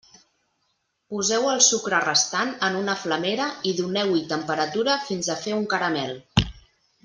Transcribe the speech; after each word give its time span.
Poseu 1.13 1.43
el 1.51 1.61
sucre 1.65 1.99
restant 2.05 2.55
en 2.69 2.79
una 2.81 2.97
flamera 3.03 3.49
i 3.73 3.77
doneu-hi 3.83 4.25
temperatura 4.35 4.97
fins 5.11 5.31
a 5.37 5.41
fer 5.47 5.57
un 5.63 5.69
caramel. 5.77 6.19